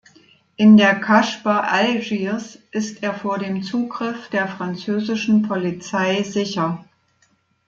[0.55, 6.83] In der Kasbah Algiers ist er vor dem Zugriff der französischen Polizei sicher.